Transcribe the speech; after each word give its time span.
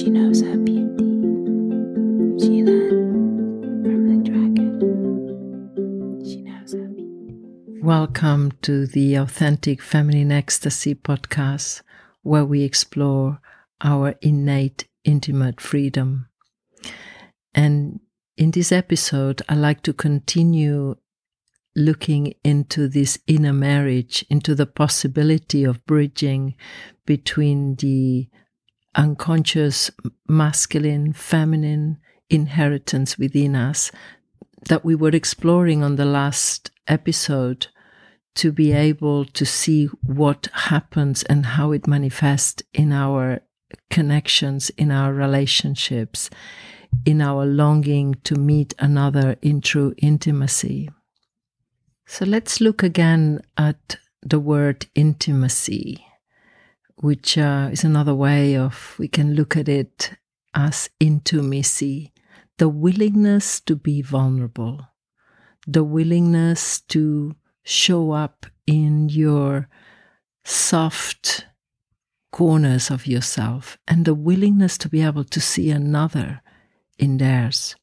She 0.00 0.08
knows 0.08 0.40
her 0.40 0.56
beauty. 0.56 1.04
She 2.40 2.64
learned 2.64 3.84
from 3.84 4.08
the 4.08 4.30
dragon. 4.30 4.80
She 6.24 6.40
knows 6.40 6.72
her 6.72 6.88
beauty. 6.88 7.82
Welcome 7.82 8.52
to 8.62 8.86
the 8.86 9.16
Authentic 9.16 9.82
Feminine 9.82 10.32
Ecstasy 10.32 10.94
podcast, 10.94 11.82
where 12.22 12.46
we 12.46 12.62
explore 12.62 13.42
our 13.82 14.14
innate 14.22 14.88
intimate 15.04 15.60
freedom. 15.60 16.30
And 17.54 18.00
in 18.38 18.52
this 18.52 18.72
episode, 18.72 19.42
I 19.50 19.54
like 19.54 19.82
to 19.82 19.92
continue 19.92 20.94
looking 21.76 22.32
into 22.42 22.88
this 22.88 23.18
inner 23.26 23.52
marriage, 23.52 24.24
into 24.30 24.54
the 24.54 24.64
possibility 24.64 25.62
of 25.62 25.84
bridging 25.84 26.54
between 27.04 27.74
the 27.74 28.30
unconscious 28.94 29.90
masculine, 30.28 31.12
feminine 31.12 31.98
inheritance 32.28 33.18
within 33.18 33.54
us 33.54 33.90
that 34.68 34.84
we 34.84 34.94
were 34.94 35.10
exploring 35.10 35.82
on 35.82 35.96
the 35.96 36.04
last 36.04 36.70
episode 36.86 37.68
to 38.34 38.52
be 38.52 38.72
able 38.72 39.24
to 39.24 39.44
see 39.44 39.86
what 40.02 40.48
happens 40.52 41.22
and 41.24 41.44
how 41.46 41.72
it 41.72 41.86
manifests 41.86 42.62
in 42.72 42.92
our 42.92 43.40
connections, 43.90 44.70
in 44.70 44.90
our 44.90 45.12
relationships, 45.12 46.30
in 47.04 47.20
our 47.20 47.44
longing 47.44 48.14
to 48.24 48.34
meet 48.34 48.74
another 48.78 49.36
in 49.42 49.60
true 49.60 49.94
intimacy. 49.98 50.88
So 52.06 52.24
let's 52.24 52.60
look 52.60 52.82
again 52.82 53.40
at 53.56 53.96
the 54.22 54.40
word 54.40 54.86
intimacy, 54.94 56.04
which 57.00 57.38
uh, 57.38 57.68
is 57.72 57.82
another 57.82 58.14
way 58.14 58.56
of, 58.56 58.94
we 58.98 59.08
can 59.08 59.34
look 59.34 59.56
at 59.56 59.68
it 59.68 60.12
as 60.54 60.90
intimacy, 61.00 62.12
the 62.58 62.68
willingness 62.68 63.60
to 63.60 63.74
be 63.74 64.02
vulnerable, 64.02 64.86
the 65.66 65.84
willingness 65.84 66.80
to 66.80 67.34
show 67.62 68.12
up 68.12 68.46
in 68.66 69.08
your 69.08 69.68
soft 70.44 71.46
corners 72.32 72.90
of 72.90 73.06
yourself, 73.06 73.78
and 73.88 74.04
the 74.04 74.14
willingness 74.14 74.76
to 74.78 74.88
be 74.88 75.00
able 75.00 75.24
to 75.24 75.40
see 75.40 75.70
another 75.70 76.42
in 76.98 77.16
theirs. 77.16 77.76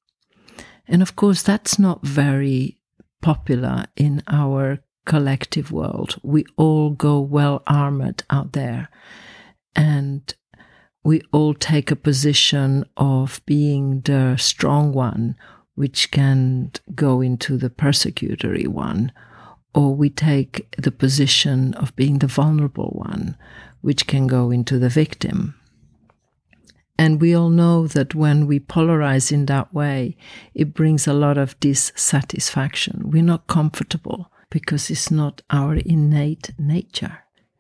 And 0.88 1.02
of 1.02 1.16
course, 1.16 1.42
that's 1.42 1.80
not 1.80 2.06
very 2.06 2.78
popular 3.22 3.86
in 3.96 4.24
our 4.28 4.80
collective 5.08 5.72
world. 5.72 6.20
We 6.22 6.46
all 6.58 6.92
go 6.92 7.20
well 7.20 7.64
armored 7.66 8.24
out 8.30 8.52
there 8.52 8.90
and 9.76 10.34
we 11.04 11.22
all 11.32 11.54
take 11.54 11.90
a 11.90 11.96
position 11.96 12.84
of 12.98 13.42
being 13.46 14.02
the 14.02 14.36
strong 14.36 14.92
one, 14.92 15.38
which 15.76 16.12
can 16.12 16.74
go 16.94 17.22
into 17.22 17.58
the 17.58 17.70
persecutory 17.70 18.68
one, 18.68 19.14
or 19.74 19.96
we 19.96 20.10
take 20.10 20.76
the 20.78 20.92
position 20.92 21.74
of 21.76 21.96
being 21.96 22.20
the 22.20 22.28
vulnerable 22.28 22.92
one, 22.92 23.38
which 23.80 24.06
can 24.08 24.28
go 24.28 24.52
into 24.52 24.78
the 24.78 24.90
victim. 24.90 25.56
And 27.00 27.22
we 27.22 27.34
all 27.34 27.52
know 27.52 27.88
that 27.88 28.14
when 28.14 28.46
we 28.46 28.60
polarize 28.60 29.32
in 29.32 29.46
that 29.46 29.74
way, 29.74 30.18
it 30.54 30.74
brings 30.74 31.08
a 31.08 31.14
lot 31.14 31.38
of 31.38 31.58
dissatisfaction. 31.62 33.12
We're 33.12 33.24
not 33.24 33.48
comfortable 33.48 34.32
because 34.50 34.90
it's 34.90 35.12
not 35.12 35.42
our 35.50 35.76
innate 35.76 36.52
nature. 36.58 37.20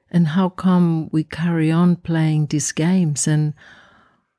And 0.09 0.29
how 0.29 0.49
come 0.49 1.09
we 1.11 1.23
carry 1.23 1.71
on 1.71 1.97
playing 1.97 2.47
these 2.47 2.71
games? 2.71 3.27
And 3.27 3.53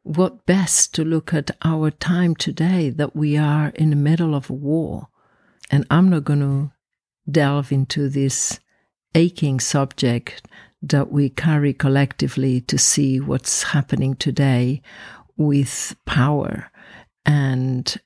what 0.03 0.47
best 0.47 0.95
to 0.95 1.05
look 1.05 1.35
at 1.35 1.51
our 1.63 1.91
time 1.91 2.35
today 2.35 2.91
that 2.91 3.15
we 3.15 3.37
are 3.37 3.69
in 3.75 3.91
the 3.91 3.97
middle 3.97 4.35
of 4.35 4.49
a 4.49 4.55
war? 4.55 5.09
And 5.71 5.87
I'm 5.91 6.09
not 6.09 6.25
going 6.25 6.41
to 6.41 6.73
delve 7.31 7.71
into 7.71 8.09
this 8.09 8.59
aching 9.15 9.61
subject 9.61 10.47
that 10.81 11.11
we 11.11 11.29
carry 11.29 11.75
collectively 11.75 12.61
to 12.63 12.79
see 12.79 13.21
what's 13.21 13.65
happening 13.65 14.15
today 14.15 14.81
with 15.37 15.97
power 16.07 16.71
and 17.27 18.01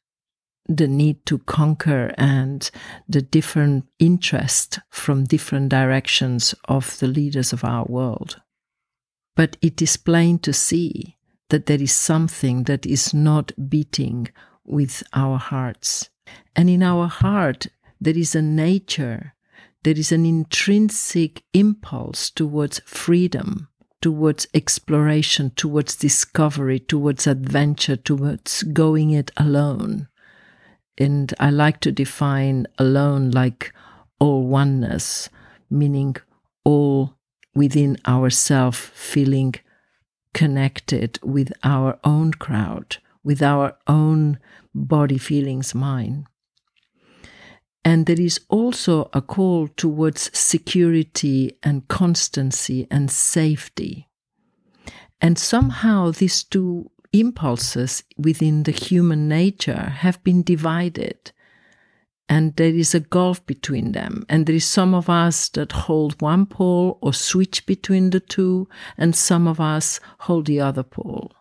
the 0.66 0.88
need 0.88 1.24
to 1.26 1.38
conquer 1.38 2.14
and 2.16 2.70
the 3.08 3.22
different 3.22 3.84
interest 3.98 4.78
from 4.90 5.24
different 5.24 5.68
directions 5.68 6.54
of 6.66 6.98
the 6.98 7.08
leaders 7.08 7.52
of 7.52 7.64
our 7.64 7.84
world. 7.84 8.40
But 9.34 9.56
it 9.60 9.82
is 9.82 9.96
plain 9.96 10.38
to 10.40 10.52
see 10.52 11.16
that 11.48 11.66
there 11.66 11.82
is 11.82 11.92
something 11.92 12.64
that 12.64 12.86
is 12.86 13.12
not 13.12 13.52
beating 13.68 14.28
with 14.64 15.02
our 15.12 15.38
hearts. 15.38 16.10
And 16.54 16.70
in 16.70 16.82
our 16.82 17.08
heart, 17.08 17.66
there 18.00 18.16
is 18.16 18.34
a 18.34 18.42
nature 18.42 19.34
there 19.84 19.98
is 19.98 20.12
an 20.12 20.24
intrinsic 20.24 21.42
impulse 21.52 22.30
towards 22.30 22.80
freedom, 22.84 23.68
towards 24.00 24.46
exploration, 24.54 25.50
towards 25.56 25.96
discovery, 25.96 26.78
towards 26.78 27.26
adventure, 27.26 27.96
towards 27.96 28.62
going 28.62 29.10
it 29.10 29.32
alone. 29.36 30.06
And 30.98 31.32
I 31.40 31.50
like 31.50 31.80
to 31.80 31.92
define 31.92 32.66
alone 32.78 33.30
like 33.30 33.72
all 34.18 34.46
oneness, 34.46 35.28
meaning 35.70 36.16
all 36.64 37.16
within 37.54 37.96
ourself 38.06 38.76
feeling 38.76 39.54
connected 40.32 41.18
with 41.22 41.52
our 41.62 41.98
own 42.04 42.32
crowd, 42.32 42.98
with 43.22 43.42
our 43.42 43.76
own 43.86 44.38
body 44.74 45.18
feelings, 45.18 45.74
mind. 45.74 46.26
And 47.84 48.06
there 48.06 48.20
is 48.20 48.40
also 48.48 49.10
a 49.12 49.20
call 49.20 49.68
towards 49.68 50.30
security 50.38 51.58
and 51.62 51.88
constancy 51.88 52.86
and 52.90 53.10
safety. 53.10 54.08
And 55.20 55.38
somehow 55.38 56.12
these 56.12 56.44
two 56.44 56.90
impulses 57.12 58.04
within 58.16 58.62
the 58.62 58.72
human 58.72 59.28
nature 59.28 59.90
have 59.98 60.22
been 60.24 60.42
divided. 60.42 61.32
And 62.28 62.56
there 62.56 62.74
is 62.74 62.94
a 62.94 63.00
gulf 63.00 63.44
between 63.44 63.92
them. 63.92 64.24
And 64.28 64.46
there 64.46 64.54
is 64.54 64.64
some 64.64 64.94
of 64.94 65.10
us 65.10 65.48
that 65.50 65.72
hold 65.72 66.20
one 66.22 66.46
pole 66.46 66.98
or 67.02 67.12
switch 67.12 67.66
between 67.66 68.10
the 68.10 68.20
two, 68.20 68.68
and 68.96 69.14
some 69.14 69.46
of 69.46 69.60
us 69.60 70.00
hold 70.20 70.46
the 70.46 70.60
other 70.60 70.82
pole. 70.82 71.32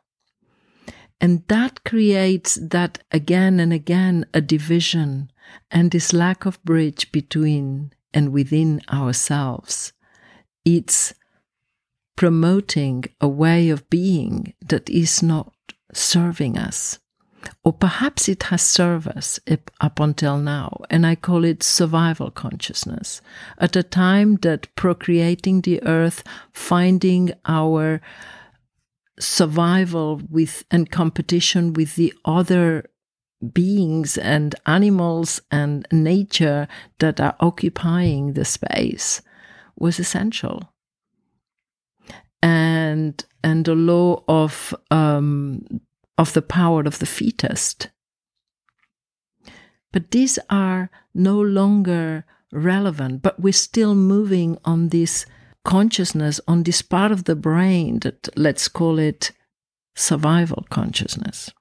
And 1.22 1.48
that 1.48 1.84
creates 1.86 2.56
that 2.56 3.04
again 3.12 3.60
and 3.60 3.72
again 3.72 4.26
a 4.34 4.42
division 4.42 5.32
and 5.70 5.92
this 5.92 6.14
lack 6.14 6.46
of 6.46 6.62
bridge 6.64 7.12
between 7.12 7.94
and 8.14 8.32
within 8.32 8.82
ourselves. 8.92 9.94
It's 10.66 11.14
promoting 12.16 13.06
a 13.20 13.28
way 13.28 13.70
of 13.70 13.90
being 13.90 14.54
that 14.66 14.90
is 14.90 15.24
not 15.24 15.54
serving 15.94 16.58
us. 16.58 17.00
Or 17.64 17.74
perhaps 17.74 18.30
it 18.30 18.44
has 18.44 18.62
served 18.62 19.08
us 19.08 19.40
up 19.80 20.00
until 20.00 20.38
now, 20.38 20.84
and 20.92 21.08
I 21.08 21.16
call 21.16 21.44
it 21.44 21.64
survival 21.64 22.30
consciousness. 22.30 23.20
At 23.58 23.76
a 23.76 23.82
time 23.82 24.36
that 24.38 24.74
procreating 24.76 25.62
the 25.62 25.82
earth, 25.84 26.24
finding 26.54 27.32
our 27.46 28.00
survival 29.20 30.22
with 30.30 30.64
and 30.70 30.92
competition 30.92 31.74
with 31.74 31.96
the 31.96 32.14
other 32.26 32.86
beings 33.54 34.18
and 34.18 34.54
animals 34.68 35.42
and 35.52 35.88
nature 35.92 36.68
that 37.00 37.20
are 37.20 37.36
occupying 37.40 38.34
the 38.34 38.46
space 38.46 39.22
was 39.76 40.00
essential. 40.00 40.72
And 42.44 43.24
and 43.44 43.66
the 43.66 43.76
law 43.76 44.24
of 44.28 44.74
um, 44.90 45.82
of 46.18 46.34
the 46.34 46.42
power 46.42 46.82
of 46.82 47.00
the 47.00 47.06
fetus. 47.06 47.76
But 49.92 50.12
these 50.12 50.40
are 50.50 50.90
no 51.14 51.40
longer 51.42 52.26
relevant, 52.52 53.22
but 53.22 53.40
we're 53.40 53.54
still 53.54 53.96
moving 53.96 54.58
on 54.64 54.90
this 54.90 55.26
consciousness, 55.64 56.40
on 56.48 56.64
this 56.64 56.82
part 56.82 57.12
of 57.12 57.26
the 57.26 57.36
brain 57.36 58.00
that 58.00 58.30
let's 58.38 58.68
call 58.68 59.00
it 59.00 59.32
survival 59.96 60.66
consciousness. 60.70 61.52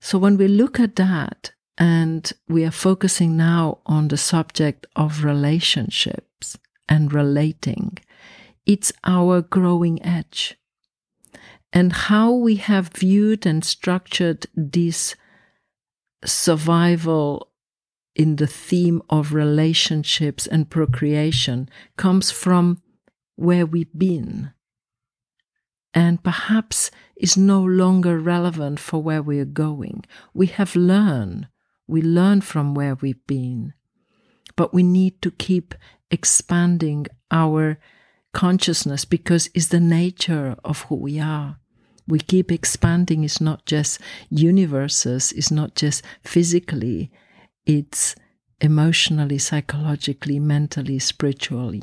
So 0.00 0.18
when 0.18 0.36
we 0.36 0.48
look 0.48 0.80
at 0.80 0.96
that, 0.96 1.52
and 1.78 2.32
we 2.48 2.64
are 2.64 2.72
focusing 2.72 3.36
now 3.36 3.78
on 3.86 4.08
the 4.08 4.16
subject 4.16 4.86
of 4.96 5.24
relationships 5.24 6.58
and 6.88 7.12
relating, 7.12 7.98
it's 8.68 8.92
our 9.02 9.42
growing 9.42 10.00
edge. 10.04 10.56
And 11.72 11.92
how 11.92 12.32
we 12.32 12.56
have 12.56 12.88
viewed 12.88 13.46
and 13.46 13.64
structured 13.64 14.46
this 14.54 15.16
survival 16.24 17.50
in 18.14 18.36
the 18.36 18.46
theme 18.46 19.02
of 19.10 19.32
relationships 19.32 20.46
and 20.46 20.70
procreation 20.70 21.68
comes 21.96 22.30
from 22.30 22.82
where 23.36 23.66
we've 23.66 23.96
been 23.96 24.52
and 25.94 26.22
perhaps 26.22 26.90
is 27.16 27.36
no 27.36 27.62
longer 27.62 28.18
relevant 28.18 28.78
for 28.78 29.02
where 29.02 29.22
we 29.22 29.38
are 29.40 29.44
going. 29.44 30.04
We 30.34 30.46
have 30.46 30.76
learned, 30.76 31.48
we 31.86 32.02
learn 32.02 32.40
from 32.42 32.74
where 32.74 32.94
we've 32.94 33.26
been, 33.26 33.72
but 34.56 34.74
we 34.74 34.82
need 34.82 35.22
to 35.22 35.30
keep 35.30 35.74
expanding 36.10 37.06
our 37.30 37.78
consciousness 38.32 39.04
because 39.04 39.50
it's 39.54 39.68
the 39.68 39.80
nature 39.80 40.56
of 40.64 40.82
who 40.82 40.96
we 40.96 41.18
are. 41.18 41.58
We 42.06 42.20
keep 42.20 42.50
expanding, 42.50 43.24
it's 43.24 43.40
not 43.40 43.66
just 43.66 44.00
universes, 44.30 45.32
it's 45.32 45.50
not 45.50 45.74
just 45.74 46.02
physically, 46.22 47.10
it's 47.66 48.14
emotionally, 48.60 49.38
psychologically, 49.38 50.38
mentally, 50.38 50.98
spiritually. 50.98 51.82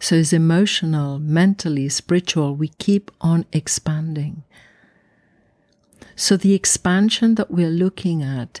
So 0.00 0.16
it's 0.16 0.32
emotional, 0.32 1.20
mentally, 1.20 1.88
spiritual, 1.88 2.56
we 2.56 2.68
keep 2.68 3.10
on 3.20 3.46
expanding. 3.52 4.42
So 6.16 6.36
the 6.36 6.54
expansion 6.54 7.36
that 7.36 7.50
we're 7.50 7.70
looking 7.70 8.22
at 8.22 8.60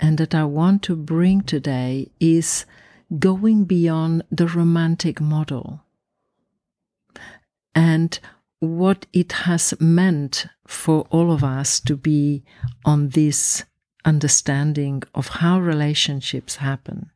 and 0.00 0.18
that 0.18 0.34
I 0.34 0.44
want 0.44 0.82
to 0.84 0.96
bring 0.96 1.42
today 1.42 2.10
is 2.20 2.66
going 3.18 3.64
beyond 3.64 4.22
the 4.30 4.46
romantic 4.46 5.20
model 5.20 5.82
and 7.74 8.18
what 8.58 9.06
it 9.12 9.32
has 9.32 9.74
meant 9.80 10.46
for 10.66 11.06
all 11.10 11.30
of 11.30 11.44
us 11.44 11.78
to 11.80 11.96
be 11.96 12.42
on 12.84 13.10
this 13.10 13.64
understanding 14.04 15.02
of 15.14 15.28
how 15.28 15.60
relationships 15.60 16.56
happen. 16.56 17.10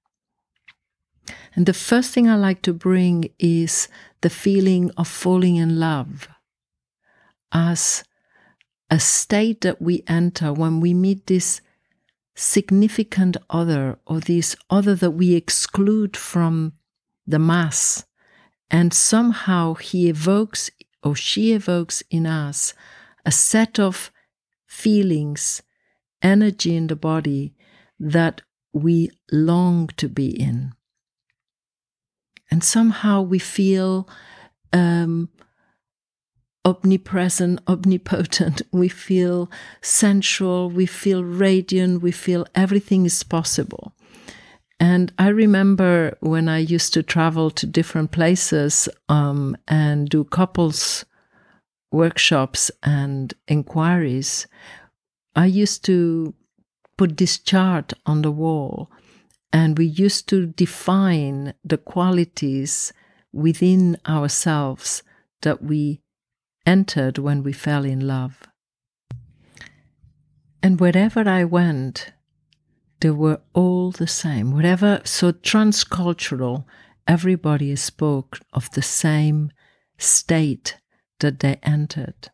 And 1.54 1.66
the 1.66 1.72
first 1.72 2.12
thing 2.12 2.28
I 2.28 2.36
like 2.36 2.62
to 2.62 2.72
bring 2.72 3.30
is 3.38 3.88
the 4.20 4.30
feeling 4.30 4.90
of 4.96 5.08
falling 5.08 5.56
in 5.56 5.80
love 5.80 6.28
as 7.52 8.04
a 8.90 9.00
state 9.00 9.62
that 9.62 9.80
we 9.80 10.02
enter 10.06 10.52
when 10.52 10.80
we 10.80 10.94
meet 10.94 11.26
this 11.26 11.60
significant 12.40 13.36
other 13.48 13.98
or 14.06 14.20
this 14.20 14.56
other 14.68 14.94
that 14.94 15.12
we 15.12 15.34
exclude 15.34 16.16
from 16.16 16.72
the 17.26 17.38
mass. 17.38 18.04
And 18.70 18.94
somehow 18.94 19.74
he 19.74 20.08
evokes 20.08 20.70
or 21.02 21.16
she 21.16 21.52
evokes 21.52 22.02
in 22.10 22.26
us 22.26 22.74
a 23.24 23.32
set 23.32 23.78
of 23.78 24.10
feelings, 24.66 25.62
energy 26.22 26.76
in 26.76 26.86
the 26.86 26.96
body 26.96 27.54
that 27.98 28.42
we 28.72 29.10
long 29.30 29.88
to 29.96 30.08
be 30.08 30.28
in 30.28 30.72
and 32.50 32.64
somehow 32.64 33.22
we 33.22 33.38
feel 33.38 34.08
um, 34.72 35.28
omnipresent, 36.64 37.60
omnipotent. 37.68 38.62
We 38.72 38.88
feel 38.88 39.50
sensual. 39.80 40.70
We 40.70 40.86
feel 40.86 41.24
radiant. 41.24 42.02
We 42.02 42.12
feel 42.12 42.46
everything 42.54 43.06
is 43.06 43.22
possible. 43.22 43.94
And 44.78 45.12
I 45.18 45.28
remember 45.28 46.16
when 46.20 46.48
I 46.48 46.58
used 46.58 46.94
to 46.94 47.02
travel 47.02 47.50
to 47.50 47.66
different 47.66 48.12
places 48.12 48.88
um, 49.08 49.56
and 49.68 50.08
do 50.08 50.24
couples 50.24 51.04
workshops 51.92 52.70
and 52.82 53.34
inquiries, 53.48 54.46
I 55.34 55.46
used 55.46 55.84
to 55.86 56.34
put 56.96 57.16
this 57.16 57.38
chart 57.38 57.92
on 58.06 58.22
the 58.22 58.30
wall 58.30 58.90
and 59.52 59.76
we 59.76 59.86
used 59.86 60.28
to 60.28 60.46
define 60.46 61.54
the 61.64 61.78
qualities 61.78 62.92
within 63.32 63.98
ourselves 64.06 65.02
that 65.42 65.62
we 65.62 66.00
entered 66.66 67.18
when 67.18 67.42
we 67.42 67.52
fell 67.52 67.84
in 67.84 68.06
love. 68.06 68.42
And 70.62 70.78
wherever 70.78 71.28
I 71.28 71.44
went, 71.44 72.12
they 73.00 73.10
were 73.10 73.40
all 73.54 73.90
the 73.90 74.06
same. 74.06 74.52
Whatever, 74.52 75.00
so 75.04 75.32
transcultural, 75.32 76.64
everybody 77.06 77.74
spoke 77.76 78.40
of 78.52 78.70
the 78.72 78.82
same 78.82 79.50
state 79.98 80.76
that 81.20 81.40
they 81.40 81.58
entered. 81.62 82.30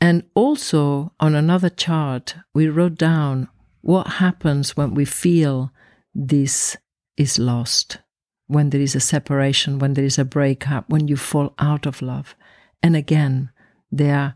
And 0.00 0.24
also 0.34 1.12
on 1.20 1.34
another 1.34 1.70
chart, 1.70 2.36
we 2.54 2.68
wrote 2.68 2.96
down 2.96 3.48
what 3.80 4.06
happens 4.06 4.76
when 4.76 4.94
we 4.94 5.04
feel 5.04 5.72
this 6.14 6.76
is 7.16 7.38
lost, 7.38 7.98
when 8.46 8.70
there 8.70 8.80
is 8.80 8.94
a 8.94 9.00
separation, 9.00 9.78
when 9.78 9.94
there 9.94 10.04
is 10.04 10.18
a 10.18 10.24
breakup, 10.24 10.88
when 10.88 11.08
you 11.08 11.16
fall 11.16 11.54
out 11.58 11.86
of 11.86 12.02
love. 12.02 12.34
And 12.82 12.94
again, 12.94 13.50
they 13.90 14.10
are 14.10 14.34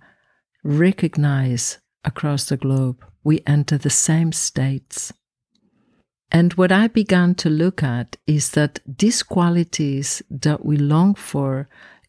recognized 0.65 1.79
across 2.05 2.47
the 2.47 2.57
globe. 2.57 3.05
We 3.23 3.43
enter 3.47 3.79
the 3.79 3.91
same 3.91 4.33
states. 4.33 5.13
And 6.33 6.55
what 6.55 6.71
I 6.71 6.87
began 6.87 7.35
to 7.37 7.51
look 7.51 7.83
at 7.83 8.17
is 8.27 8.53
that 8.53 8.81
these 8.87 9.23
qualities 9.23 10.23
that 10.31 10.65
we 10.65 10.77
long 10.77 11.15
for 11.15 11.69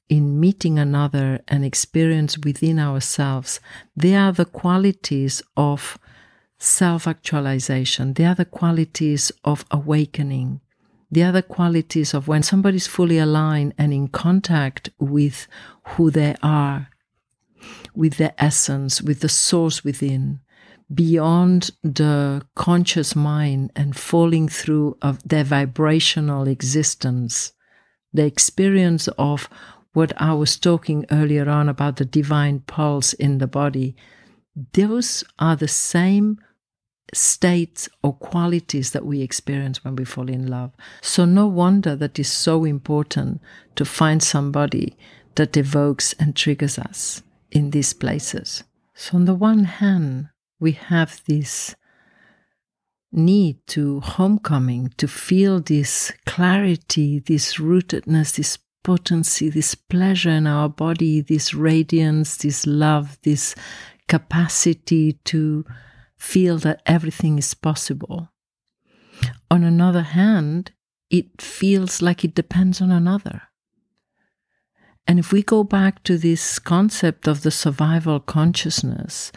in 0.10 0.40
meeting 0.40 0.78
another 0.78 1.40
and 1.48 1.66
experience 1.66 2.38
within 2.38 2.78
ourselves, 2.78 3.60
they 3.96 4.14
are 4.14 4.32
the 4.32 4.46
qualities 4.46 5.42
of 5.58 5.98
self 6.60 7.08
actualization, 7.08 8.14
they 8.14 8.26
are 8.26 8.36
the 8.36 8.46
qualities 8.46 9.32
of 9.44 9.66
awakening, 9.72 10.62
the 11.12 11.24
other 11.24 11.42
qualities 11.42 12.14
of 12.14 12.28
when 12.28 12.42
somebody's 12.42 12.88
fully 12.88 13.18
aligned 13.18 13.74
and 13.78 13.94
in 13.94 14.08
contact 14.08 14.90
with 14.98 15.48
who 15.90 16.10
they 16.10 16.36
are, 16.42 16.90
with 17.94 18.16
their 18.16 18.34
essence, 18.38 19.02
with 19.02 19.20
the 19.20 19.30
source 19.30 19.84
within, 19.84 20.40
beyond 20.94 21.72
the 21.84 22.46
conscious 22.56 23.16
mind 23.16 23.72
and 23.76 23.96
falling 23.96 24.48
through 24.48 24.98
of 25.02 25.22
their 25.28 25.44
vibrational 25.44 26.48
existence, 26.48 27.52
the 28.14 28.26
experience 28.26 29.08
of 29.18 29.50
what 29.94 30.14
I 30.22 30.34
was 30.34 30.58
talking 30.58 31.06
earlier 31.12 31.50
on 31.50 31.68
about 31.68 31.98
the 31.98 32.06
divine 32.06 32.60
pulse 32.62 33.12
in 33.14 33.40
the 33.40 33.48
body, 33.48 33.96
those 34.74 35.24
are 35.40 35.56
the 35.56 35.68
same 35.68 36.40
states 37.14 37.90
or 38.04 38.14
qualities 38.14 38.92
that 38.92 39.06
we 39.06 39.22
experience 39.22 39.84
when 39.84 39.96
we 39.96 40.06
fall 40.06 40.30
in 40.30 40.48
love. 40.48 40.72
So, 41.02 41.26
no 41.26 41.48
wonder 41.48 41.96
that 41.96 42.18
it's 42.20 42.30
so 42.30 42.64
important 42.64 43.42
to 43.76 43.86
find 43.86 44.24
somebody 44.24 44.98
that 45.36 45.58
evokes 45.58 46.14
and 46.20 46.36
triggers 46.36 46.78
us 46.80 47.24
in 47.52 47.72
these 47.72 47.94
places. 47.94 48.64
So, 48.94 49.18
on 49.18 49.26
the 49.26 49.36
one 49.36 49.66
hand, 49.66 50.30
we 50.60 50.74
have 50.74 51.22
this 51.28 51.76
need 53.12 53.58
to 53.68 54.00
homecoming, 54.00 54.94
to 54.98 55.08
feel 55.08 55.60
this 55.60 56.12
clarity, 56.26 57.20
this 57.20 57.56
rootedness, 57.56 58.36
this 58.36 58.58
potency, 58.84 59.50
this 59.50 59.76
pleasure 59.76 60.30
in 60.30 60.48
our 60.48 60.70
body, 60.70 61.22
this 61.22 61.54
radiance, 61.54 62.38
this 62.38 62.66
love, 62.66 63.18
this 63.24 63.54
capacity 64.08 65.14
to 65.26 65.66
feel 66.22 66.60
that 66.60 66.84
everything 66.86 67.40
is 67.40 67.54
possible. 67.56 68.30
On 69.50 69.64
another 69.64 70.04
hand, 70.04 70.72
it 71.10 71.42
feels 71.42 72.00
like 72.02 72.24
it 72.24 72.36
depends 72.36 72.80
on 72.80 72.92
another. 72.92 73.42
And 75.08 75.18
if 75.18 75.34
we 75.34 75.42
go 75.42 75.64
back 75.64 76.04
to 76.04 76.20
this 76.20 76.60
concept 76.60 77.28
of 77.28 77.42
the 77.42 77.50
survival 77.50 78.20
consciousness 78.20 79.32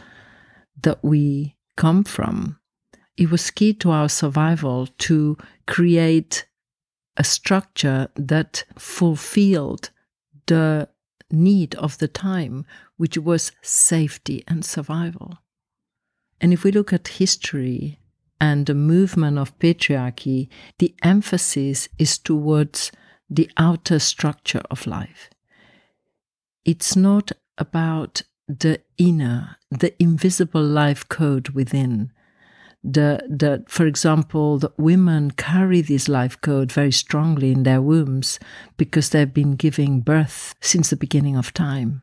that 0.82 1.02
we 1.02 1.56
come 1.76 2.04
from, 2.04 2.60
it 3.16 3.30
was 3.30 3.50
key 3.50 3.72
to 3.74 3.90
our 3.90 4.10
survival 4.10 4.86
to 5.08 5.38
create 5.66 6.46
a 7.16 7.24
structure 7.24 8.08
that 8.14 8.64
fulfilled 8.78 9.88
the 10.46 10.90
need 11.30 11.74
of 11.76 11.96
the 11.96 12.08
time, 12.08 12.66
which 12.98 13.16
was 13.16 13.52
safety 13.62 14.44
and 14.46 14.66
survival. 14.66 15.38
And 16.44 16.52
if 16.52 16.62
we 16.62 16.72
look 16.72 16.92
at 16.92 17.08
history 17.08 17.98
and 18.38 18.66
the 18.66 18.74
movement 18.74 19.38
of 19.38 19.58
patriarchy, 19.58 20.50
the 20.78 20.94
emphasis 21.02 21.88
is 21.98 22.18
towards 22.18 22.92
the 23.30 23.50
outer 23.56 23.98
structure 23.98 24.60
of 24.70 24.86
life. 24.86 25.30
It's 26.66 26.96
not 26.96 27.32
about 27.56 28.24
the 28.46 28.82
inner, 28.98 29.56
the 29.70 29.94
invisible 29.98 30.62
life 30.62 31.08
code 31.08 31.48
within. 31.48 32.12
The, 32.82 33.26
the, 33.26 33.64
for 33.66 33.86
example, 33.86 34.58
the 34.58 34.74
women 34.76 35.30
carry 35.30 35.80
this 35.80 36.10
life 36.10 36.38
code 36.42 36.70
very 36.70 36.92
strongly 36.92 37.52
in 37.52 37.62
their 37.62 37.80
wombs 37.80 38.38
because 38.76 39.08
they've 39.08 39.32
been 39.32 39.56
giving 39.56 40.02
birth 40.02 40.54
since 40.60 40.90
the 40.90 40.96
beginning 40.96 41.36
of 41.38 41.54
time. 41.54 42.02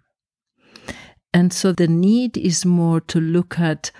And 1.31 1.53
so 1.53 1.71
the 1.73 1.87
need 1.87 2.37
is 2.37 2.65
more 2.65 2.99
to 3.01 3.19
look 3.19 3.59
at 3.59 3.91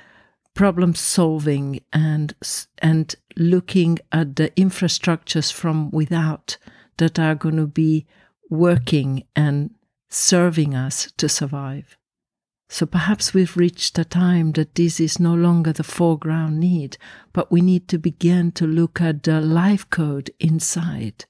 problem 0.54 0.96
solving 0.96 1.80
and 1.94 2.34
and 2.80 3.16
looking 3.38 4.00
at 4.12 4.36
the 4.36 4.50
infrastructures 4.52 5.52
from 5.52 5.90
without 5.92 6.58
that 6.98 7.18
are 7.18 7.36
going 7.36 7.56
to 7.56 7.68
be 7.68 8.06
working 8.50 9.24
and 9.36 9.72
serving 10.10 10.76
us 10.76 11.12
to 11.18 11.30
survive. 11.30 11.98
So 12.70 12.86
perhaps 12.86 13.34
we've 13.34 13.58
reached 13.58 14.00
a 14.00 14.06
time 14.06 14.54
that 14.54 14.76
this 14.76 15.00
is 15.00 15.20
no 15.20 15.34
longer 15.34 15.74
the 15.74 15.84
foreground 15.84 16.60
need, 16.60 16.98
but 17.34 17.52
we 17.52 17.60
need 17.60 17.88
to 17.90 17.98
begin 17.98 18.52
to 18.54 18.66
look 18.66 19.02
at 19.02 19.24
the 19.24 19.42
life 19.42 19.90
code 19.90 20.32
inside, 20.40 21.26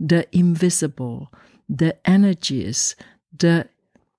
the 0.00 0.26
invisible, 0.36 1.30
the 1.68 1.96
energies, 2.08 2.96
the 3.36 3.68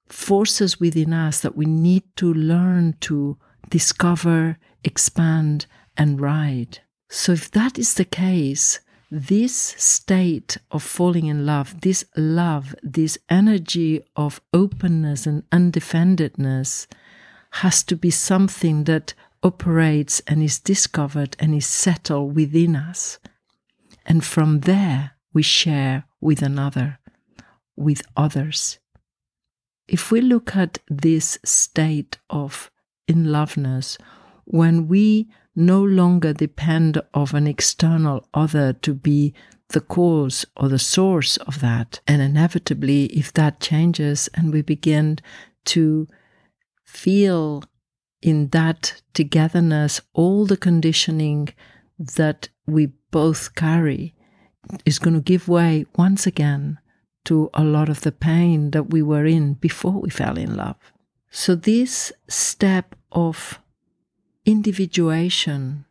forces 0.09 0.79
within 0.79 1.11
us 1.11 1.39
that 1.41 1.57
we 1.57 1.65
need 1.65 2.03
to 2.17 2.31
learn 2.33 2.95
to 3.01 3.37
discover, 3.69 4.57
expand, 4.83 5.65
and 5.95 6.21
ride. 6.21 6.79
So 7.09 7.33
if 7.33 7.49
that 7.51 7.77
is 7.77 7.93
the 7.93 8.05
case, 8.05 8.79
this 9.09 9.55
state 9.55 10.57
of 10.71 10.83
falling 10.83 11.27
in 11.27 11.45
love, 11.45 11.81
this 11.81 12.03
love, 12.15 12.75
this 12.83 13.17
energy 13.29 14.01
of 14.15 14.41
openness 14.53 15.25
and 15.25 15.49
undefendedness 15.49 16.87
has 17.51 17.83
to 17.83 17.95
be 17.95 18.11
something 18.11 18.83
that 18.83 19.13
operates 19.41 20.19
and 20.27 20.43
is 20.43 20.59
discovered 20.59 21.37
and 21.39 21.55
is 21.55 21.65
settled 21.65 22.35
within 22.35 22.75
us. 22.75 23.19
And 24.05 24.23
from 24.23 24.61
there, 24.61 25.11
we 25.33 25.41
share 25.41 26.05
with 26.19 26.41
another, 26.41 26.99
with 27.75 28.01
others. 28.17 28.79
If 29.87 30.11
we 30.11 30.19
look 30.19 30.55
at 30.55 30.79
this 30.89 31.37
state 31.45 32.17
of 32.29 32.69
in 33.07 33.31
loveness, 33.31 33.97
when 34.45 34.87
we 34.87 35.27
no 35.55 35.83
longer 35.83 36.33
depend 36.33 37.01
of 37.13 37.33
an 37.33 37.47
external 37.47 38.27
other 38.33 38.73
to 38.73 38.93
be 38.93 39.33
the 39.69 39.81
cause 39.81 40.45
or 40.55 40.69
the 40.69 40.79
source 40.79 41.37
of 41.37 41.59
that. 41.61 41.99
And 42.07 42.21
inevitably, 42.21 43.05
if 43.07 43.33
that 43.33 43.59
changes 43.59 44.29
and 44.33 44.53
we 44.53 44.61
begin 44.61 45.19
to 45.65 46.07
feel 46.85 47.63
in 48.21 48.49
that 48.49 49.01
togetherness 49.13 50.01
all 50.13 50.45
the 50.45 50.57
conditioning 50.57 51.49
that 51.99 52.49
we 52.65 52.87
both 53.11 53.55
carry 53.55 54.15
is 54.85 54.99
going 54.99 55.13
to 55.13 55.21
give 55.21 55.47
way 55.47 55.85
once 55.97 56.25
again 56.25 56.79
to 57.25 57.49
a 57.53 57.63
lot 57.63 57.89
of 57.89 58.01
the 58.01 58.11
pain 58.11 58.71
that 58.71 58.89
we 58.91 59.01
were 59.01 59.25
in 59.25 59.53
before 59.55 59.99
we 59.99 60.09
fell 60.09 60.37
in 60.37 60.55
love. 60.55 60.77
So, 61.29 61.55
this 61.55 62.13
step 62.29 62.95
of 63.11 63.59
individuation 64.45 65.85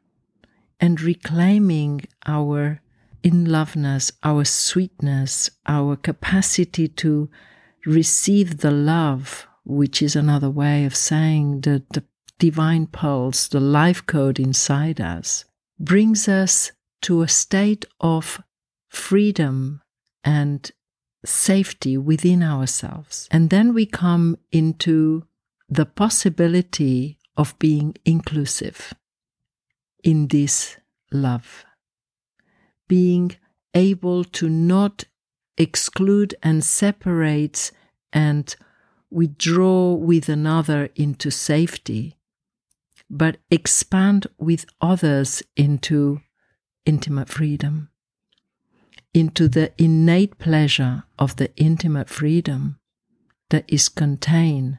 and 0.81 1.01
reclaiming 1.01 2.03
our 2.27 2.81
in 3.23 3.45
loveness, 3.45 4.13
our 4.23 4.45
sweetness, 4.45 5.51
our 5.67 5.97
capacity 5.97 6.87
to 6.87 7.29
receive 7.85 8.59
the 8.59 8.71
love, 8.71 9.49
which 9.65 10.01
is 10.01 10.15
another 10.15 10.49
way 10.49 10.85
of 10.85 10.95
saying 10.95 11.63
that 11.63 11.89
the 11.91 12.05
divine 12.39 12.87
pulse, 12.87 13.49
the 13.49 13.61
life 13.61 14.07
code 14.07 14.39
inside 14.39 15.01
us, 15.01 15.45
brings 15.79 16.29
us 16.29 16.71
to 17.03 17.23
a 17.23 17.29
state 17.29 17.85
of 18.01 18.41
freedom 18.89 19.83
and 20.23 20.71
safety 21.25 21.97
within 21.97 22.43
ourselves. 22.43 23.29
And 23.31 23.51
then 23.51 23.75
we 23.75 23.87
come 23.87 24.39
into 24.53 25.27
the 25.69 25.87
possibility 25.87 27.19
of 27.37 27.59
being 27.59 27.95
inclusive 28.05 28.95
in 30.03 30.29
this 30.29 30.77
love. 31.11 31.65
Being 32.89 33.37
able 33.75 34.25
to 34.25 34.49
not 34.49 35.05
exclude 35.59 36.35
and 36.43 36.63
separate 36.63 37.73
and 38.13 38.55
withdraw 39.11 39.95
with 39.95 40.29
another 40.29 40.89
into 40.95 41.31
safety, 41.31 42.17
but 43.11 43.39
expand 43.51 44.27
with 44.39 44.67
others 44.81 45.43
into 45.57 46.21
intimate 46.85 47.29
freedom, 47.29 47.91
into 49.13 49.49
the 49.49 49.73
innate 49.83 50.39
pleasure 50.39 51.05
of 51.19 51.37
the 51.37 51.55
intimate 51.57 52.09
freedom 52.09 52.79
that 53.51 53.65
is 53.69 53.89
contained 53.89 54.79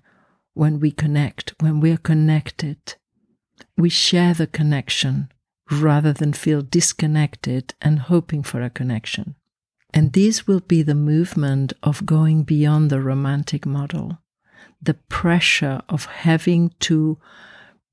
when 0.58 0.80
we 0.80 0.92
connect, 0.92 1.54
when 1.60 1.80
we're 1.80 1.98
connected, 1.98 2.96
we 3.78 3.90
share 3.90 4.34
the 4.34 4.48
connection 4.48 5.32
rather 5.70 6.12
than 6.12 6.34
feel 6.34 6.62
disconnected 6.62 7.74
and 7.82 8.00
hoping 8.00 8.42
for 8.42 8.62
a 8.62 8.70
connection. 8.70 9.36
And 9.94 10.14
this 10.14 10.48
will 10.48 10.60
be 10.60 10.82
the 10.82 10.96
movement 10.96 11.74
of 11.84 12.06
going 12.06 12.44
beyond 12.44 12.90
the 12.90 13.02
romantic 13.02 13.66
model, 13.66 14.20
the 14.82 14.96
pressure 14.96 15.82
of 15.90 16.06
having 16.06 16.74
to 16.82 17.20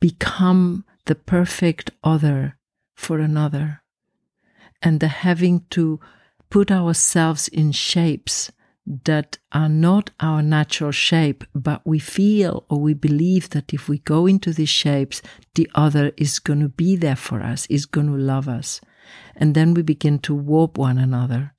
become 0.01 0.85
the 1.07 1.15
perfect 1.15 1.91
other 2.03 2.57
for 2.95 3.19
another, 3.19 3.83
and 4.81 5.01
the 5.01 5.09
having 5.09 5.67
to 5.71 6.01
put 6.51 6.71
ourselves 6.71 7.49
in 7.49 7.73
shapes 7.73 8.51
that 8.87 9.39
are 9.53 9.69
not 9.69 10.11
our 10.21 10.43
natural 10.43 10.91
shape, 10.91 11.45
but 11.55 11.81
we 11.87 11.99
feel 11.99 12.65
or 12.69 12.81
we 12.81 12.95
believe 12.95 13.51
that 13.51 13.73
if 13.73 13.89
we 13.89 13.99
go 13.99 14.27
into 14.27 14.53
these 14.53 14.69
shapes, 14.69 15.23
the 15.55 15.71
other 15.75 16.13
is 16.17 16.39
going 16.39 16.61
to 16.61 16.69
be 16.69 16.97
there 16.97 17.17
for 17.17 17.41
us, 17.41 17.67
is 17.67 17.87
going 17.87 18.09
to 18.09 18.17
love 18.17 18.49
us. 18.49 18.81
And 19.35 19.55
then 19.55 19.75
we 19.75 19.83
begin 19.83 20.19
to 20.21 20.35
warp 20.35 20.77
one 20.77 20.99
another. 20.99 21.55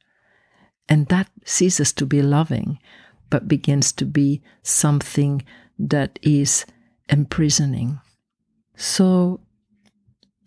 And 0.87 1.07
that 1.07 1.29
ceases 1.43 1.93
to 1.93 2.05
be 2.05 2.21
loving, 2.21 2.79
but 3.29 3.47
begins 3.47 3.91
to 3.93 4.05
be 4.05 4.43
something 4.61 5.43
that 5.79 6.19
is 6.21 6.65
imprisoning. 7.09 7.99
So 8.75 9.41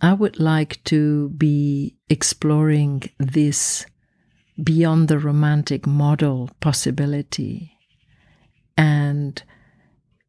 I 0.01 0.13
would 0.13 0.39
like 0.39 0.83
to 0.85 1.31
be 1.31 1.97
exploring 2.09 3.03
this 3.19 3.85
beyond 4.62 5.09
the 5.09 5.19
romantic 5.19 5.87
model 5.87 6.50
possibility. 6.61 7.73
And 8.77 9.43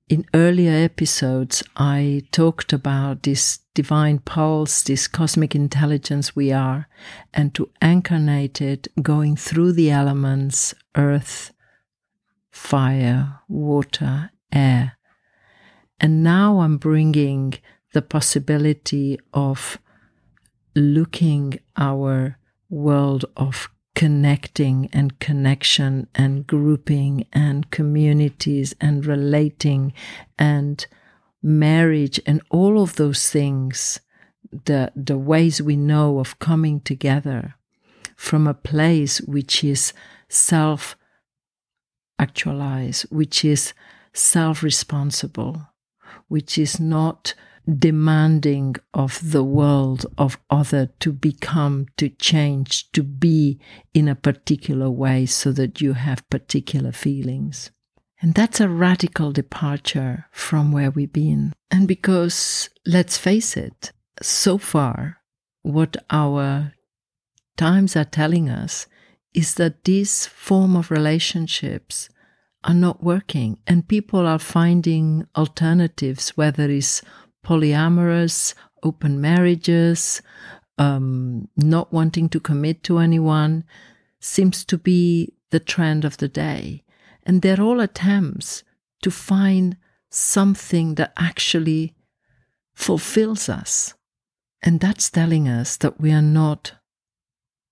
in 0.07 0.25
earlier 0.33 0.71
episodes, 0.71 1.63
I 1.75 2.24
talked 2.31 2.74
about 2.74 3.24
this 3.24 3.59
divine 3.75 4.19
pulse, 4.19 4.81
this 4.81 5.07
cosmic 5.07 5.55
intelligence 5.55 6.36
we 6.36 6.51
are, 6.51 6.88
and 7.33 7.53
to 7.53 7.69
incarnate 7.81 8.59
it 8.59 8.88
going 9.01 9.36
through 9.36 9.74
the 9.74 9.91
elements 9.91 10.74
earth, 10.95 11.53
fire, 12.50 13.39
water, 13.48 14.31
air. 14.51 14.98
And 16.00 16.24
now 16.24 16.62
I'm 16.62 16.77
bringing 16.77 17.53
the 17.93 18.01
possibility 18.01 19.19
of 19.33 19.77
looking 20.75 21.59
our 21.77 22.38
world 22.69 23.25
of 23.38 23.69
connecting 24.00 24.89
and 24.94 25.20
connection 25.20 26.08
and 26.15 26.48
grouping 26.48 27.27
and 27.34 27.70
communities 27.70 28.74
and 28.79 29.06
relating 29.06 29.91
and 30.38 30.88
marriage 31.44 32.18
and 32.25 32.41
all 32.50 32.82
of 32.82 32.96
those 32.96 33.29
things, 33.29 34.00
the, 34.63 34.89
the 34.96 35.18
ways 35.18 35.62
we 35.62 35.75
know 35.75 36.20
of 36.20 36.39
coming 36.39 36.79
together 36.79 37.56
from 38.15 38.48
a 38.48 38.53
place 38.53 39.20
which 39.20 39.65
is 39.65 39.91
self 40.29 40.96
actualized, 42.18 43.01
which 43.12 43.44
is 43.44 43.74
self 44.13 44.63
responsible, 44.63 45.68
which 46.29 46.58
is 46.58 46.79
not 46.79 47.34
demanding 47.67 48.75
of 48.93 49.31
the 49.31 49.43
world 49.43 50.05
of 50.17 50.39
other 50.49 50.87
to 50.99 51.11
become 51.11 51.85
to 51.97 52.09
change 52.09 52.91
to 52.91 53.03
be 53.03 53.59
in 53.93 54.07
a 54.07 54.15
particular 54.15 54.89
way 54.89 55.25
so 55.25 55.51
that 55.51 55.81
you 55.81 55.93
have 55.93 56.29
particular 56.29 56.91
feelings. 56.91 57.71
And 58.21 58.33
that's 58.33 58.59
a 58.59 58.69
radical 58.69 59.31
departure 59.31 60.25
from 60.31 60.71
where 60.71 60.91
we've 60.91 61.13
been. 61.13 61.53
And 61.71 61.87
because 61.87 62.69
let's 62.85 63.17
face 63.17 63.55
it 63.55 63.91
so 64.21 64.57
far 64.57 65.17
what 65.61 65.95
our 66.09 66.73
times 67.55 67.95
are 67.95 68.05
telling 68.05 68.49
us 68.49 68.87
is 69.33 69.55
that 69.55 69.83
this 69.85 70.25
form 70.25 70.75
of 70.75 70.91
relationships 70.91 72.09
are 72.63 72.73
not 72.73 73.03
working. 73.03 73.59
And 73.67 73.87
people 73.87 74.25
are 74.27 74.39
finding 74.39 75.27
alternatives 75.35 76.29
whether 76.31 76.69
it's 76.69 77.01
polyamorous, 77.46 78.53
open 78.84 79.19
marriages, 79.22 80.22
um, 80.77 81.48
not 81.58 81.91
wanting 81.91 82.29
to 82.29 82.39
commit 82.39 82.84
to 82.84 83.00
anyone 83.00 83.63
seems 84.19 84.65
to 84.65 84.77
be 84.77 85.34
the 85.51 85.60
trend 85.60 86.05
of 86.05 86.17
the 86.17 86.27
day. 86.27 86.84
And 87.24 87.41
they're 87.41 87.62
all 87.62 87.79
attempts 87.79 88.63
to 89.03 89.12
find 89.12 89.77
something 90.10 90.96
that 90.96 91.13
actually 91.17 91.96
fulfills 92.74 93.50
us. 93.50 93.93
And 94.62 94.79
that's 94.79 95.10
telling 95.10 95.48
us 95.48 95.77
that 95.77 96.00
we 96.00 96.12
are 96.12 96.22
not 96.22 96.74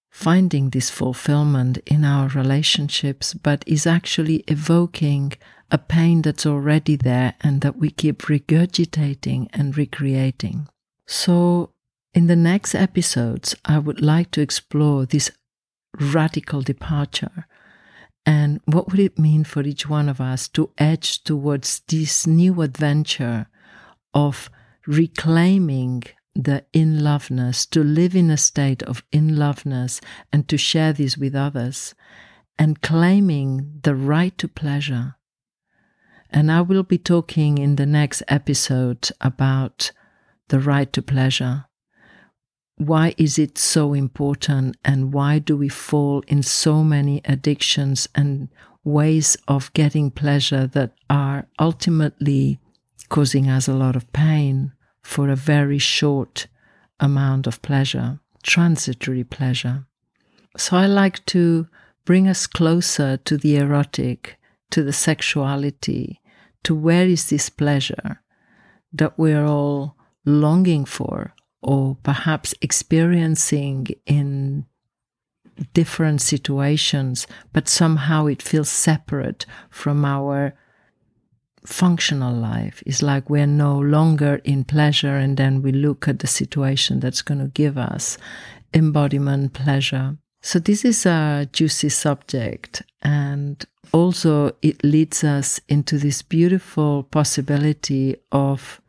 finding 0.09 0.69
this 0.69 0.89
fulfillment 0.89 1.77
in 1.85 2.03
our 2.03 2.27
relationships, 2.29 3.33
but 3.33 3.63
is 3.67 3.85
actually 3.85 4.43
evoking 4.47 5.33
a 5.71 5.77
pain 5.77 6.21
that's 6.21 6.45
already 6.45 6.95
there 6.95 7.35
and 7.41 7.61
that 7.61 7.77
we 7.77 7.89
keep 7.89 8.23
regurgitating 8.23 9.47
and 9.53 9.77
recreating. 9.77 10.67
So, 11.05 11.71
in 12.13 12.27
the 12.27 12.35
next 12.35 12.73
episodes, 12.73 13.55
I 13.65 13.79
would 13.79 14.01
like 14.01 14.31
to 14.31 14.41
explore 14.41 15.05
this 15.05 15.29
radical 15.99 16.61
departure 16.61 17.45
and 18.27 18.59
what 18.65 18.91
would 18.91 18.99
it 18.99 19.17
mean 19.17 19.45
for 19.45 19.61
each 19.61 19.87
one 19.87 20.09
of 20.09 20.19
us 20.19 20.49
to 20.49 20.69
edge 20.77 21.23
towards 21.23 21.79
this 21.87 22.27
new 22.27 22.61
adventure 22.61 23.47
of 24.13 24.49
reclaiming 24.85 26.03
the 26.35 26.65
in 26.73 27.01
loveness, 27.01 27.65
to 27.67 27.81
live 27.81 28.17
in 28.17 28.29
a 28.29 28.35
state 28.35 28.83
of 28.83 29.01
in 29.13 29.37
loveness 29.37 30.01
and 30.33 30.45
to 30.49 30.57
share 30.57 30.91
this 30.91 31.17
with 31.17 31.35
others, 31.35 31.95
and 32.59 32.81
claiming 32.81 33.79
the 33.83 33.95
right 33.95 34.37
to 34.37 34.49
pleasure. 34.49 35.15
And 36.29 36.51
I 36.51 36.61
will 36.61 36.83
be 36.83 36.97
talking 36.97 37.57
in 37.57 37.75
the 37.75 37.85
next 37.85 38.23
episode 38.27 39.09
about 39.21 39.91
the 40.49 40.59
right 40.59 40.91
to 40.93 41.01
pleasure. 41.01 41.65
Why 42.77 43.15
is 43.17 43.39
it 43.39 43.57
so 43.57 43.93
important, 43.93 44.77
and 44.85 45.11
why 45.13 45.39
do 45.39 45.57
we 45.57 45.69
fall 45.69 46.23
in 46.27 46.43
so 46.43 46.83
many 46.83 47.21
addictions 47.25 48.07
and 48.13 48.49
ways 48.83 49.35
of 49.47 49.73
getting 49.73 50.11
pleasure 50.11 50.67
that 50.67 50.93
are 51.09 51.47
ultimately 51.59 52.59
causing 53.09 53.49
us 53.49 53.67
a 53.67 53.73
lot 53.73 53.95
of 53.95 54.11
pain? 54.13 54.73
for 55.07 55.29
a 55.29 55.35
very 55.37 55.77
short 55.77 56.47
amount 56.99 57.47
of 57.47 57.61
pleasure, 57.61 58.19
transitory 58.43 59.23
pleasure. 59.23 59.85
So 60.57 60.75
I 60.75 60.85
like 60.85 61.25
to 61.27 61.67
bring 62.03 62.27
us 62.27 62.45
closer 62.45 63.15
to 63.15 63.37
the 63.37 63.55
erotic, 63.55 64.37
to 64.71 64.83
the 64.83 64.93
sexuality, 64.93 66.21
to 66.63 66.75
where 66.75 67.05
is 67.05 67.29
this 67.29 67.49
pleasure 67.49 68.21
that 68.93 69.17
we're 69.17 69.45
all 69.45 69.95
longing 70.25 70.85
for 70.85 71.33
or 71.61 71.97
perhaps 72.03 72.53
experiencing 72.61 73.87
in 74.05 74.65
different 75.73 76.21
situations, 76.21 77.27
but 77.53 77.67
somehow 77.67 78.27
it 78.27 78.41
feels 78.41 78.69
separate 78.69 79.45
from 79.69 80.05
our 80.05 80.53
functional 81.65 82.33
life? 82.33 82.83
Is 82.85 83.01
like 83.01 83.29
we're 83.29 83.47
no 83.47 83.77
longer 83.79 84.41
in 84.43 84.63
pleasure 84.63 85.15
and 85.15 85.37
then 85.37 85.61
we 85.61 85.71
look 85.71 86.07
at 86.07 86.19
the 86.19 86.27
situation 86.27 86.99
that's 86.99 87.21
going 87.21 87.39
to 87.39 87.47
give 87.47 87.77
us 87.77 88.17
embodiment 88.73 89.53
pleasure 89.53 90.17
so 90.47 90.59
this 90.59 90.85
is 90.85 91.05
a 91.05 91.45
juicy 91.51 91.89
subject 91.89 92.81
and 93.01 93.65
also 93.91 94.55
it 94.61 94.81
leads 94.81 95.21
us 95.25 95.59
into 95.67 95.97
this 95.97 96.21
beautiful 96.21 97.03
possibility 97.03 98.15
of 98.31 98.79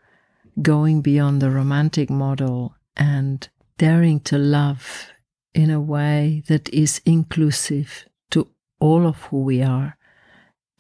going 0.63 1.01
beyond 1.01 1.43
the 1.43 1.51
romantic 1.51 2.11
model 2.11 2.77
and 2.97 3.49
daring 3.77 4.21
to 4.21 4.39
love 4.39 5.09
in 5.53 5.69
a 5.69 5.81
way 5.81 6.45
that 6.47 6.69
is 6.69 7.01
inclusive 7.05 8.05
to 8.31 8.47
all 8.79 9.05
of 9.05 9.17
who 9.23 9.43
we 9.43 9.61
are 9.61 9.99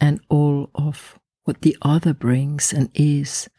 and 0.01 0.21
all 0.29 0.71
of 0.77 1.19
what 1.43 1.63
the 1.63 1.77
other 1.83 2.15
brings 2.15 2.73
and 2.73 2.89
is. 2.95 3.51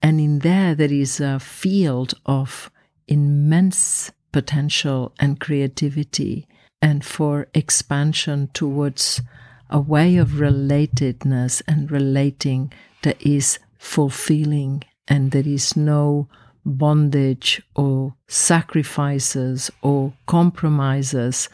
And 0.00 0.18
in 0.18 0.38
there, 0.38 0.74
there 0.74 0.90
is 0.90 1.20
a 1.20 1.38
field 1.38 2.14
of 2.24 2.70
immense 3.06 4.10
potential 4.36 5.14
and 5.18 5.40
creativity, 5.40 6.46
and 6.82 7.02
for 7.02 7.48
expansion 7.54 8.50
towards 8.52 9.22
a 9.70 9.80
way 9.80 10.18
of 10.18 10.40
relatedness 10.44 11.62
and 11.66 11.90
relating 11.90 12.70
that 13.02 13.16
is 13.22 13.58
fulfilling, 13.78 14.82
and 15.08 15.30
there 15.30 15.48
is 15.48 15.74
no 15.74 16.28
bondage 16.66 17.62
or 17.74 18.14
sacrifices 18.28 19.70
or 19.80 20.12
compromises 20.26 21.48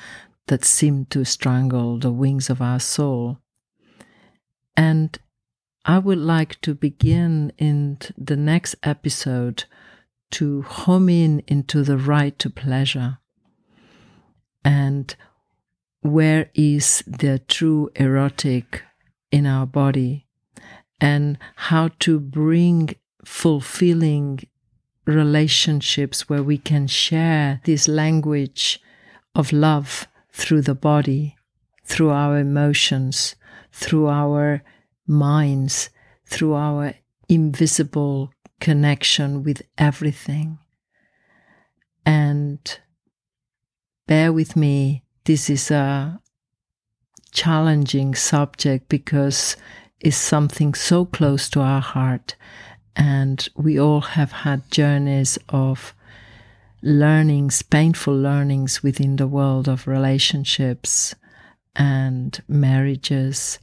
that 0.49 0.65
seem 0.65 1.05
to 1.05 1.25
strangle 1.25 2.01
the 2.01 2.11
wings 2.11 2.51
of 2.51 2.61
our 2.61 2.81
soul. 2.81 3.39
And 4.77 5.17
I 5.85 6.01
would 6.01 6.19
like 6.19 6.61
to 6.63 6.75
begin 6.75 7.53
in 7.59 7.99
the 8.19 8.37
next 8.37 8.75
episode 8.83 9.67
to 10.33 10.63
home 10.63 11.09
in 11.09 11.43
into 11.47 11.83
the 11.83 11.97
right 11.97 12.39
to 12.39 12.51
pleasure. 12.51 13.19
And 14.65 15.15
where 16.01 16.51
is 16.55 17.03
the 17.07 17.39
true 17.39 17.91
erotic 17.97 18.83
in 19.31 19.47
our 19.47 19.67
body? 19.67 20.27
And 21.01 21.39
how 21.57 21.89
to 22.01 22.21
bring 22.21 22.95
fulfilling 23.25 24.41
relationships 25.05 26.29
where 26.29 26.43
we 26.43 26.59
can 26.59 26.87
share 26.87 27.61
this 27.65 27.89
language 27.89 28.81
of 29.35 29.53
love 29.53 30.07
through 30.33 30.63
the 30.63 30.75
body, 30.75 31.37
through 31.85 32.11
our 32.11 32.39
emotions, 32.39 33.35
through 33.73 34.09
our 34.09 34.63
minds 35.07 35.91
through 36.27 36.55
our 36.55 36.95
invisible 37.29 38.33
connection 38.63 39.43
with 39.43 39.61
everything. 39.77 40.59
And 42.07 42.61
bear 44.07 44.33
with 44.33 44.57
me, 44.57 45.05
this 45.25 45.51
is 45.51 45.71
a 45.71 46.21
challenging 47.33 48.15
subject 48.15 48.89
because 48.89 49.57
it's 50.01 50.17
something 50.17 50.73
so 50.75 51.05
close 51.05 51.51
to 51.51 51.61
our 51.61 51.83
heart. 51.83 52.37
And 52.97 53.47
we 53.55 53.79
all 53.79 54.01
have 54.01 54.33
had 54.33 54.71
journeys 54.71 55.39
of 55.51 55.95
learnings, 56.83 57.61
painful 57.63 58.17
learnings 58.17 58.83
within 58.83 59.17
the 59.17 59.29
world 59.29 59.69
of 59.69 59.87
relationships 59.87 61.15
and 61.77 62.43
marriages 62.49 63.59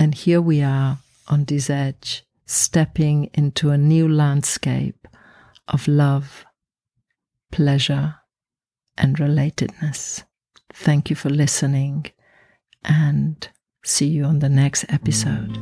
and 0.00 0.14
here 0.14 0.40
we 0.40 0.62
are 0.62 0.98
on 1.28 1.44
this 1.44 1.68
edge, 1.68 2.24
stepping 2.50 3.30
into 3.34 3.70
a 3.70 3.78
new 3.78 4.08
landscape 4.08 5.06
of 5.68 5.86
love, 5.86 6.44
pleasure, 7.52 8.16
and 8.98 9.16
relatedness. 9.18 10.24
Thank 10.72 11.10
you 11.10 11.16
for 11.16 11.30
listening 11.30 12.06
and 12.84 13.48
see 13.84 14.08
you 14.08 14.24
on 14.24 14.40
the 14.40 14.48
next 14.48 14.84
episode. 14.88 15.58